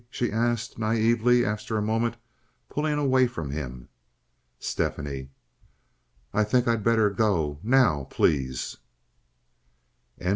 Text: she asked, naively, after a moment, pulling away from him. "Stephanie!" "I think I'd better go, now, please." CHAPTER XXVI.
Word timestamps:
she 0.09 0.31
asked, 0.31 0.79
naively, 0.79 1.45
after 1.45 1.77
a 1.77 1.81
moment, 1.83 2.17
pulling 2.69 2.97
away 2.97 3.27
from 3.27 3.51
him. 3.51 3.87
"Stephanie!" 4.57 5.29
"I 6.33 6.43
think 6.43 6.67
I'd 6.67 6.83
better 6.83 7.11
go, 7.11 7.59
now, 7.61 8.07
please." 8.09 8.77
CHAPTER 10.17 10.23
XXVI. 10.23 10.29